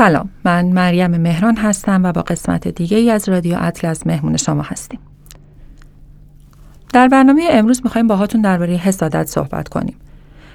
[0.00, 0.28] سلام.
[0.44, 5.00] من مریم مهران هستم و با قسمت دیگه ای از رادیو اطلس مهمون شما هستیم.
[6.92, 9.96] در برنامه امروز می‌خوایم باهاتون درباره حسادت صحبت کنیم.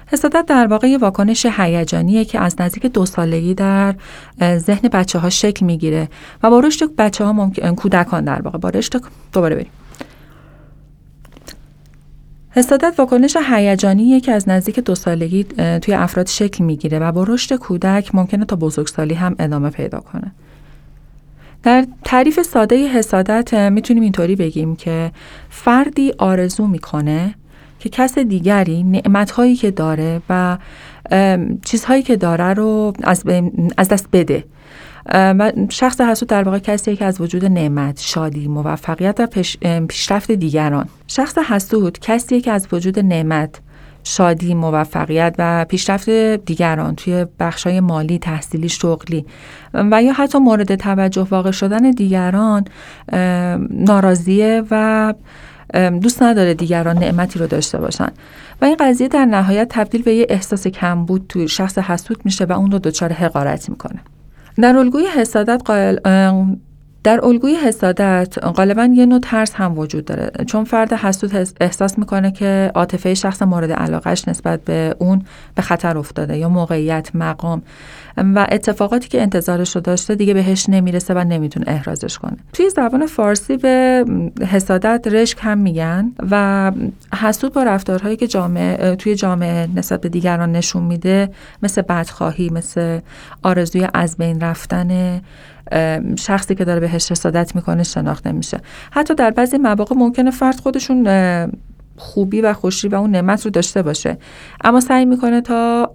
[0.06, 3.94] حسادت در واقع یه واکنش هیجانیه که از نزدیک دو سالگی در
[4.40, 6.08] ذهن بچه ها شکل می‌گیره
[6.42, 9.00] و با رشد بچه ها ممکن کودکان در واقع با رشد
[9.32, 9.70] دوباره بریم.
[12.56, 15.44] حسادت واکنش هیجانی که از نزدیک دو سالگی
[15.82, 20.32] توی افراد شکل می‌گیره و با رشد کودک ممکنه تا بزرگسالی هم ادامه پیدا کنه.
[21.62, 25.10] در تعریف ساده حسادت می‌تونیم اینطوری بگیم که
[25.50, 27.34] فردی آرزو می‌کنه
[27.78, 30.58] که کس دیگری نعمتهایی که داره و
[31.64, 32.92] چیزهایی که داره رو
[33.76, 34.44] از دست بده
[35.12, 39.26] و شخص حسود در واقع کسیه که از وجود نعمت، شادی، موفقیت و
[39.88, 40.88] پیشرفت دیگران.
[41.06, 43.60] شخص حسود کسیه که از وجود نعمت،
[44.04, 46.10] شادی، موفقیت و پیشرفت
[46.44, 49.26] دیگران توی بخشای مالی، تحصیلی، شغلی
[49.74, 52.64] و یا حتی مورد توجه واقع شدن دیگران
[53.70, 55.14] ناراضیه و
[55.74, 58.08] دوست نداره دیگران نعمتی رو داشته باشن.
[58.62, 62.52] و این قضیه در نهایت تبدیل به یه احساس کمبود توی شخص حسود میشه و
[62.52, 64.00] اون رو دچار حقارت می‌کنه.
[64.62, 65.98] در الگوی حسادت قائل
[67.06, 70.30] در الگوی حسادت غالبا یه نوع ترس هم وجود داره.
[70.46, 75.22] چون فرد حسود احساس می‌کنه که عاطفه شخص مورد علاقش نسبت به اون
[75.54, 77.62] به خطر افتاده یا موقعیت مقام.
[78.16, 82.36] و اتفاقاتی که انتظارش رو داشته دیگه بهش نمی‌رسه و نمی‌تونه احرازش کنه.
[82.52, 84.04] توی زبان فارسی به
[84.50, 86.72] حسادت رشک هم میگن و
[87.22, 91.30] حسود با رفتارهایی که جامعه توی جامعه نسبت به دیگران نشون میده
[91.62, 93.00] مثل بدخواهی مثل
[93.42, 95.20] آرزوی از بین رفتن
[96.18, 98.60] شخصی که داره بهش حسادت می‌کنه شناخته میشه
[98.90, 101.06] حتی در بعضی مواقع ممکنه فرد خودشون
[101.96, 104.18] خوبی و خوشی و اون نعمت رو داشته باشه.
[104.64, 105.86] اما سعی می‌کنه تا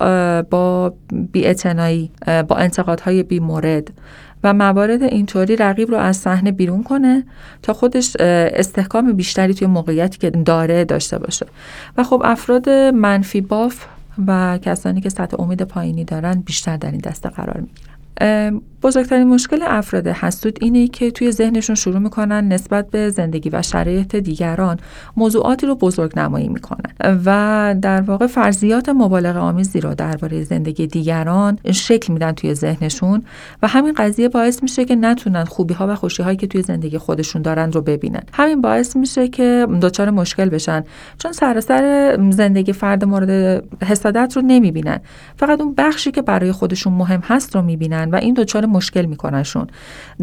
[0.49, 0.93] با
[1.31, 2.11] بیاعتنایی
[2.47, 3.91] با انتقادهای بی مورد
[4.43, 7.23] و موارد اینطوری رقیب رو از صحنه بیرون کنه
[7.61, 11.45] تا خودش استحکام بیشتری توی موقعیتی که داره داشته باشه.
[11.97, 13.85] و خب افراد منفی باف
[14.27, 18.61] و کسانی که سطح امید پایینی دارن بیشتر در این دسته قرار می‌گیرن.
[18.83, 24.15] بزرگترین مشکل افراد حسود اینه که توی ذهنشون شروع می‌کنن نسبت به زندگی و شرایط
[24.15, 24.77] دیگران
[25.17, 27.19] موضوعاتی رو بزرگ نمایی می‌کنن.
[27.25, 33.23] و در واقع فرضیات مبالغه آمیزی رو درباره زندگی دیگران شکل میدن توی ذهنشون
[33.63, 36.97] و همین قضیه باعث میشه که نتونن خوبی ها و خوشی هایی که توی زندگی
[36.97, 38.23] خودشون دارن رو ببینن.
[38.33, 40.83] همین باعث میشه که دچار مشکل بشن.
[41.17, 44.99] چون سراسر زندگی فرد مورد حسادت رو نمی‌بینن.
[45.37, 49.67] فقط اون بخشی که برای خودشون مهم هست رو می‌بینن و این دچار مشکل میکننشون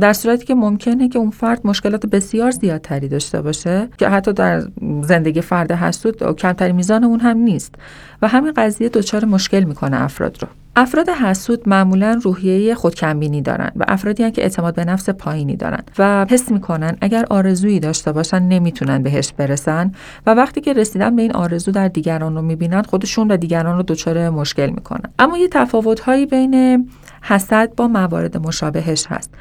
[0.00, 4.62] در صورتی که ممکنه که اون فرد مشکلات بسیار زیادتری داشته باشه که حتی در
[5.02, 7.74] زندگی فرد حسود کمتری میزان اون هم نیست.
[8.22, 10.48] و همین قضیه دچار مشکل می‌کنه افراد رو.
[10.80, 15.82] افراد حسود معمولا روحیه خودکمبینی دارن و افرادی هن که اعتماد به نفس پایینی دارن
[15.98, 19.92] و حس می‌کنن اگر آرزویی داشته باشن نمی‌تونن بهش برسن
[20.26, 23.82] و وقتی که رسیدن به این آرزو در دیگران رو می‌بینن خودشون و دیگران رو
[23.82, 25.10] دچار مشکل می‌کنن.
[25.18, 26.88] اما یه تفاوت هایی بین
[27.22, 29.34] حسد با موارد مشابهش هست.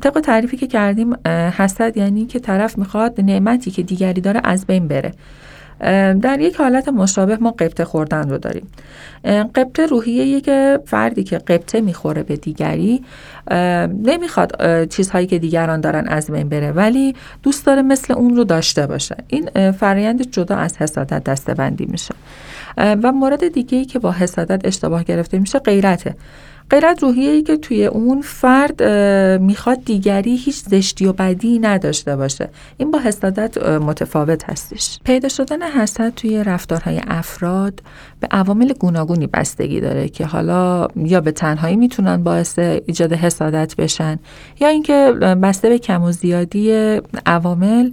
[0.00, 1.14] طبق تعریفی که کردیم
[1.58, 5.12] حسد یعنی که طرف می‌خواد نعمتی که دیگری داره از بین بره.
[6.22, 8.66] در یک حالت مشابه ما قبطه خوردن رو داریم.
[9.54, 13.04] قبطه روحیه که فردی که قبطه می‌خوره به دیگری
[14.04, 18.86] نمی‌خواد چیزهایی که دیگران دارن از بین بره ولی دوست داره مثل اون رو داشته
[18.86, 19.16] باشه.
[19.28, 22.14] این فرایند جدا از حسادت دسته بندی میشه
[22.76, 26.14] و مورد دیگه ای که با حسادت اشتباه گرفته میشه غیرته.
[26.70, 28.82] غیرت روحیه ای که توی اون فرد
[29.40, 32.48] می‌خواد دیگری هیچ زشتی و بدی نداشته باشه.
[32.76, 34.98] این با حسادت متفاوت هستش.
[35.04, 37.80] پیدا شدن حسد توی رفتارهای افراد
[38.20, 44.18] به عوامل گوناگونی بستگی داره که حالا یا به تنهایی می‌تونن باعث ایجاد حسادت بشن
[44.60, 45.12] یا اینکه
[45.42, 47.90] بسته به کم و زیادی عوامل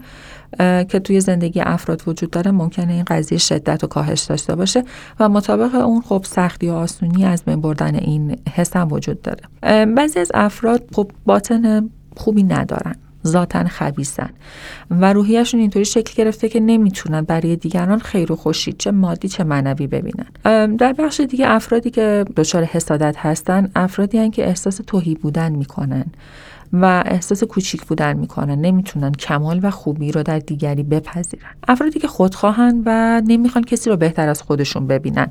[0.59, 4.83] که توی زندگی افراد وجود داره ممکنه این قضیه شدت و کاهش داشته باشه
[5.19, 9.85] و مطابق اون خب سختی و آسونی از بین بردن این حس هم وجود داره.
[9.85, 12.95] بعضی از افراد خب باطن خوبی ندارن
[13.27, 14.29] ذاتا خبیسن
[14.91, 19.43] و روحیشون اینطوری شکل گرفته که نمی‌تونن برای دیگران خیر و خوشی چه مادی چه
[19.43, 20.75] معنوی ببینن.
[20.75, 26.05] در بخش دیگه افرادی که دچار حسادت هستن افرادی هن که احساس توهی بودن می‌کنن.
[26.73, 31.49] و احساس کوچیک بودن می‌کنن نمی‌تونن کمال و خوبی رو در دیگری بپذیرن.
[31.67, 35.27] افرادی که خودخواهن و نمی‌خوان کسی رو بهتر از خودشون ببینن.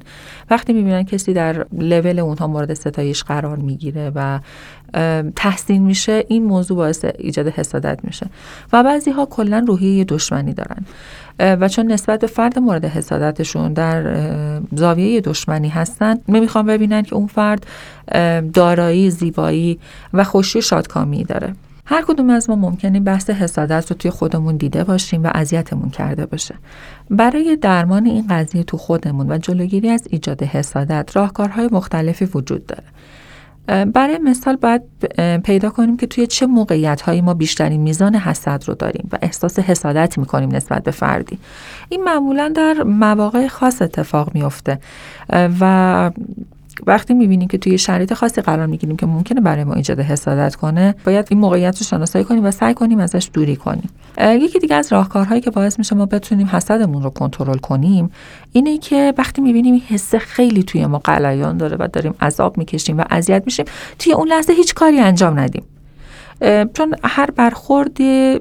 [0.50, 4.40] وقتی می‌بینن کسی در لول اونها مورد ستایش قرار می‌گیره و
[5.36, 8.26] تحسین میشه این موضوع باعث ایجاد حسادت میشه.
[8.72, 10.84] و بعضی ها کلا روحیه دشمنی دارن.
[11.38, 14.16] و چون نسبت به فرد مورد حسادتشون در
[14.74, 17.66] زاویه دشمنی هستن نمی‌خوان ببینن که اون فرد
[18.52, 19.78] دارایی زیبایی
[20.12, 21.54] و خوشی شادکامی داره.
[21.84, 26.26] هر کدوم از ما ممکنه بحث حسادت رو توی خودمون دیده باشیم و اذیتمون کرده
[26.26, 26.54] باشه.
[27.10, 32.84] برای درمان این قضیه تو خودمون و جلوگیری از ایجاد حسادت راهکارهای مختلفی وجود داره.
[33.66, 34.82] برای مثال باید
[35.44, 39.58] پیدا کنیم که توی چه موقعیت هایی ما بیشترین میزان حسد رو داریم و احساس
[39.58, 41.38] حسادت می‌کنیم نسبت به فردی.
[41.88, 44.78] این معمولا در مواقع خاص اتفاق میفته
[45.60, 46.10] و
[46.86, 50.94] وقتی می‌بینیم که توی شرایط خاصی قرار می‌گیریم که ممکنه برای ما ایجاد حسادت کنه
[51.04, 53.90] باید این موقعیت رو شناسایی کنیم و سعی کنیم ازش دوری کنیم.
[54.18, 58.10] یکی دیگه از راهکارهایی که باعث میشه ما بتونیم حسدمون رو کنترل کنیم
[58.52, 63.04] اینه که وقتی می‌بینیم این خیلی توی ما قلیان داره و داریم عذاب می‌کشیم و
[63.10, 63.66] اذیت میشیم
[63.98, 65.62] توی اون لحظه هیچ کاری انجام ندیم.
[66.74, 68.00] چون هر برخورد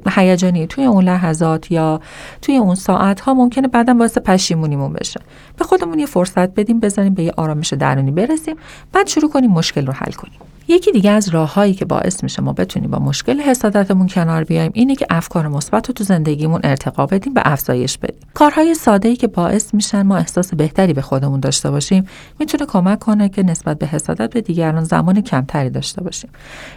[0.10, 2.02] هیجانی توی اون لحظات یا
[2.42, 5.20] توی اون ساعت ها ممکنه بعدا باعث پشیمونیمون بشه.
[5.58, 8.56] به خودمون یه فرصت بدیم بذاریم به یه آرامش درونی برسیم
[8.94, 10.51] بعد شروع کنیم مشکل رو حل کنیم.
[10.72, 14.96] یکی دیگه از راههایی که باعث میشه ما بتونیم با مشکل حسادتمون کنار بیایم اینه
[14.96, 18.20] که افکار مثبت رو تو زندگیمون ارتقا بدیم و افزایش بدیم.
[18.34, 22.06] کارهای ساده ای که باعث میشن ما احساس بهتری به خودمون داشته باشیم
[22.40, 26.30] می‌تونه کمک کنه که نسبت به حسادت به دیگران زمان کمتری داشته باشیم.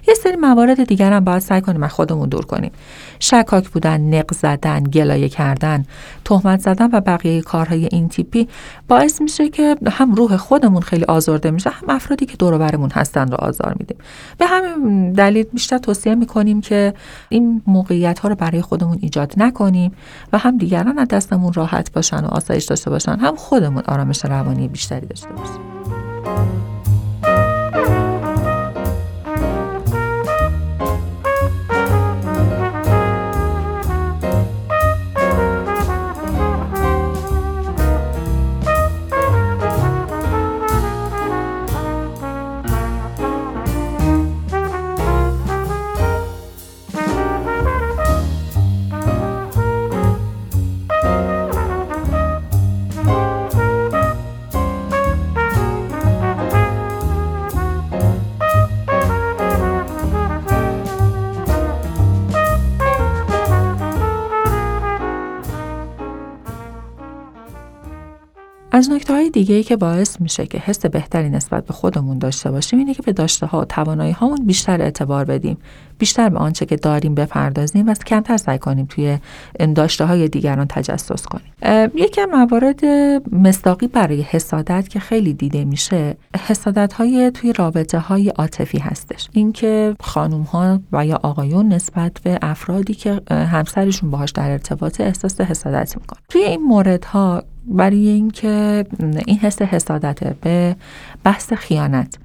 [0.09, 2.71] یه سری موارد دیگر هم باید سعی کنیم از خودمون دور کنیم.
[3.19, 5.85] شکاک بودن نق زدن گلایه کردن
[6.25, 8.49] تهمت زدن و بقیه کارهای این تیپی
[8.89, 13.29] باعث میشه که هم روح خودمون خیلی آزرده میشه هم افرادی که دور برمون هستن
[13.31, 13.97] رو آزار میدیم
[14.39, 16.95] به همین دلیل بیشتر توصیه می‌کنیم که
[17.29, 19.93] این موقعیت ها رو برای خودمون ایجاد نکنیم
[20.33, 24.69] و هم دیگران از دستمون راحت باشن و آسایش داشته باشن هم خودمون آرامش روانی
[24.69, 26.74] بیشتری داشته باشیم.
[68.85, 72.51] از نکته های دیگه ای که باعث میشه که حس بهتری نسبت به خودمون داشته
[72.51, 75.59] باشیم اینه که به داشته ها و توانایی هامون بیشتر اعتبار بدیم.
[75.99, 79.19] بیشتر به آنچه که داریم بپردازیم و کمتر سعی کنیم توی
[79.75, 81.47] داشته های دیگران تجسس کنیم.
[81.95, 82.85] یکی از موارد
[83.33, 86.17] مصداقی برای حسادت که خیلی دیده میشه
[86.47, 89.29] حسادت های توی رابطه های عاطفی هستش.
[89.33, 95.41] اینکه خانم ها و یا آقایون نسبت به افرادی که همسرشون باهاش در ارتباط احساس
[95.41, 96.21] حسادت می‌کنن.
[96.29, 98.85] توی این موردها برای اینکه
[99.27, 100.77] این حس حسادت به
[101.25, 102.19] بحث خیانت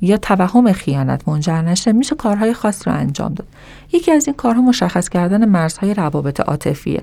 [0.00, 3.46] یا توهم خیانت منجر نشه میشه کارهای خاص رو انجام داد.
[3.92, 7.02] یکی از این کارها مشخص کردن مرزهای روابط عاطفیه.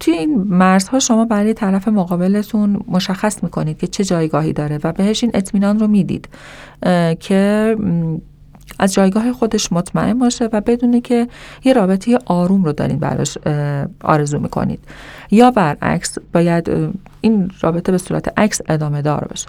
[0.00, 5.24] توی این مرزها شما برای طرف مقابلتون مشخص می‌کنید که چه جایگاهی داره و بهش
[5.24, 6.28] این اطمینان رو می‌دید.
[7.20, 7.76] که
[8.78, 11.28] از جایگاه خودش مطمئن باشه و بدونه که
[11.64, 13.38] یه رابطه آروم رو دارین براش
[14.04, 14.80] آرزو می‌کنید.
[15.30, 19.46] یا برعکس باید این رابطه به صورت عکس ادامه دار باشه.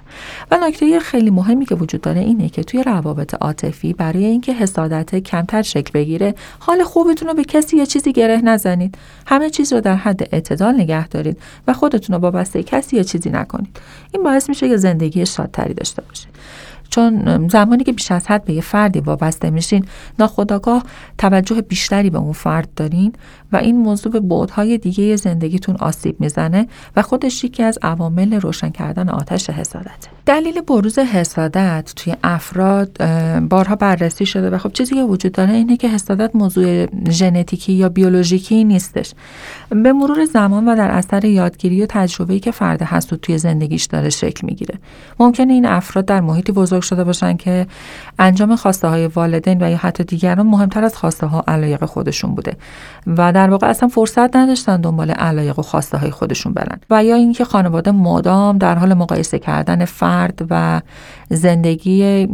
[0.51, 5.15] و نکته خیلی مهمی که وجود داره اینه که توی روابط عاطفی برای اینکه حسادت
[5.15, 8.97] کمتر شکل بگیره حال خوبتون رو به کسی یه چیزی گره نزنید.
[9.27, 13.03] همه چیز رو در حد اعتدال نگه دارید و خودتون رو با بسته کسی یه
[13.03, 13.79] چیزی نکنید.
[14.11, 16.29] این باعث میشه که زندگی شادتری داشته باشید
[16.95, 19.85] چون زمانی که بیش از حد به یه فردی وابسته میشین
[20.19, 20.83] ناخداگاه
[21.17, 23.13] توجه بیشتری به اون فرد دارین
[23.51, 28.69] و این موضوع به بعدهای دیگه زندگیتون آسیب می‌زنه و خودش یکی از عوامل روشن
[28.69, 30.07] کردن آتش حسادت.
[30.25, 33.03] دلیل بروز حسادت توی افراد
[33.49, 37.89] بارها بررسی شده و خب چیزی که وجود داره اینه که حسادت موضوع ژنتیکی یا
[37.89, 39.13] بیولوژیکی نیستش.
[39.69, 44.09] به مرور زمان و در اثر یادگیری و تجربه‌ای که فرد حسود توی زندگیش داره
[44.09, 44.79] شکل می‌گیره.
[45.19, 47.67] ممکنه این افراد در محیطی بزرگ شده باشن که
[48.19, 52.57] انجام خواسته های والدین و یا حتی دیگران مهمتر از خواسته ها علایق خودشون بوده.
[53.07, 56.79] و در واقع اصلا فرصت نداشتن دنبال علایق و خواسته های خودشون برن.
[56.89, 60.81] و یا اینکه خانواده مدام در حال مقایسه کردن فرد و
[61.29, 62.27] زندگی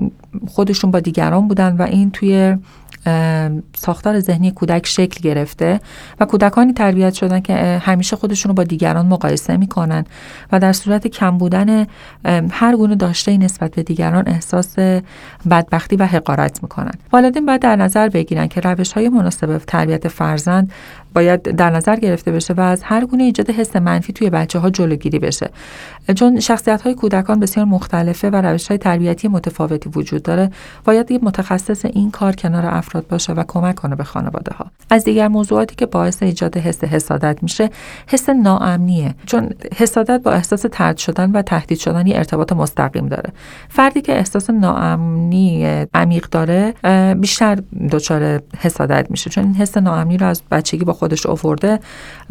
[0.48, 2.58] خودشون با دیگران بودن و این توی
[3.75, 5.79] ساختار ذهنی کودک شکل گرفته
[6.20, 10.05] و کودکانی تربیت شدن که همیشه خودشون رو با دیگران مقایسه می‌کنن
[10.51, 11.88] و در صورت کم بودن
[12.51, 14.75] هر گونه داشته نسبت به دیگران احساس
[15.50, 16.91] بدبختی و حقارت می‌کنن.
[17.13, 20.72] والدین باید در نظر بگیرن که روش های مناسب تربیت فرزند
[21.13, 24.70] باید در نظر گرفته بشه و از هر گونه ایجاد حس منفی توی بچه ها
[24.70, 25.50] جلوگیری بشه.
[26.15, 30.51] چون شخصیت های کودکان بسیار مختلفه و روش های تربیتی متفاوتی وجود داره
[30.86, 35.03] باید یه متخصص این کار کنار افراد باشه و کمک کنه به خانواده ها از
[35.03, 37.69] دیگر موضوعاتی که باعث ایجاد حس حسادت میشه
[38.07, 43.29] حس ناامنیه چون حسادت با احساس ترد شدن و تهدید شدن یه ارتباط مستقیم داره.
[43.69, 46.74] فردی که احساس ناامنی عمیق داره
[47.13, 47.60] بیشتر
[47.91, 51.79] دچار حسادت میشه چون این حس ناامنی رو از بچگی با خودش آورده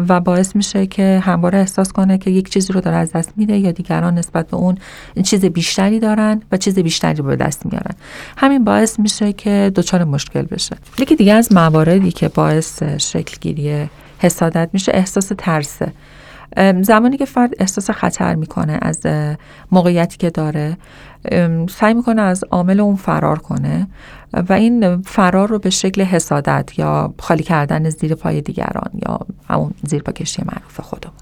[0.08, 3.56] و باعث میشه که همواره احساس کنه که یک چیزی رو داره از دست میده
[3.56, 4.78] یا دیگران نسبت به اون
[5.24, 7.94] چیز بیشتری دارن و چیز بیشتری به دست میارن.
[8.36, 10.76] همین باعث میشه که دچار مشکل بشه.
[10.98, 13.88] یکی دیگه از مواردی که باعث شکلگیری
[14.18, 15.92] حسادت میشه احساس ترسه
[16.82, 19.06] زمانی که فرد احساس خطر می‌کنه از
[19.72, 20.76] موقعیتی که داره
[21.70, 23.86] سعی می‌کنه از عامل اون فرار کنه
[24.32, 29.74] و این فرار رو به شکل حسادت یا خالی کردن زیر پای دیگران یا همون
[29.86, 31.20] زیر پا کشی معروف خودمون.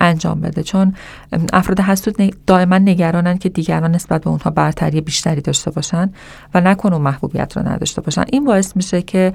[0.00, 0.62] انجام بده.
[0.62, 0.94] چون
[1.52, 6.12] افراد حسود دائما نگرانن که دیگران نسبت به اونها برتری بیشتری داشته باشن
[6.54, 8.24] و نکنه محبوبیت رو نداشته باشن.
[8.32, 9.32] این باعث میشه که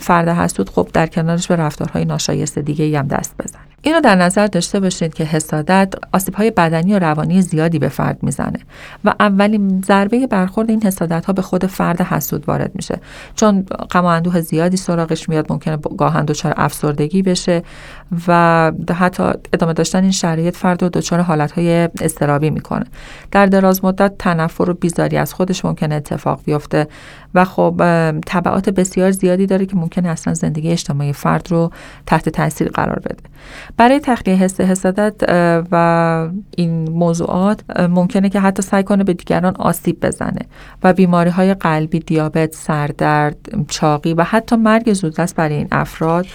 [0.00, 3.34] فرد حسود خب در کنارش به رفتارهای ناشایسته دیگه هم دست
[3.80, 7.88] بزنه اینو در نظر داشته باشید که حسادت آسیب های بدنی و روانی زیادی به
[7.88, 8.58] فرد می‌زنه
[9.04, 13.00] و اولین ضربه برخورد این حسادت ها به خود فرد حسود وارد میشه.
[13.34, 17.62] چون غم زیادی سراغش میاد ممکنه گاهن دچار افسردگی بشه
[18.28, 19.22] و حتی
[19.52, 22.84] ادامه داشتن این شرایط فرد رو دچار حالت های استرابی می‌کنه.
[23.30, 26.86] در دراز مدت تنفر و بیزاری از خودش ممکنه اتفاق بیفته
[27.34, 27.74] و خب
[28.26, 31.70] تبعات بسیار زیادی داره که ممکنه اصلا زندگی اجتماعی فرد رو
[32.06, 33.22] تحت تاثیر قرار بده.
[33.76, 35.14] برای تخلیه حس حسادت
[35.72, 40.40] و این موضوعات ممکنه که حتی سعی کنه به دیگران آسیب بزنه
[40.82, 43.36] و بیماری های قلبی دیابت سردرد
[43.68, 46.26] چاقی و حتی مرگ زودرس برای این افراد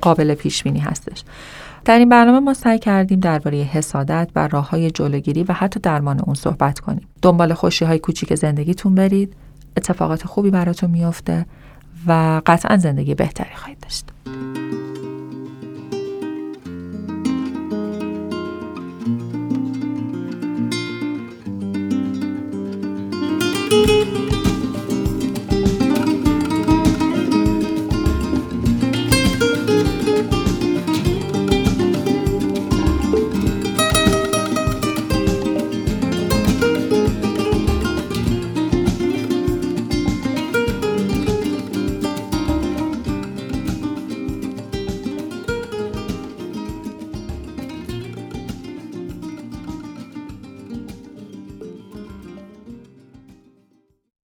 [0.00, 1.24] قابل پیش بینی هستش.
[1.84, 6.20] در این برنامه ما سعی کردیم درباره حسادت و راه های جلوگیری و حتی درمان
[6.20, 7.08] اون صحبت کنیم.
[7.22, 9.32] دنبال خوشی های کوچیک زندگیتون برید.
[9.76, 11.46] اتفاقات خوبی براتون میافته
[12.06, 14.04] و قطعا زندگی بهتری خواهید داشت.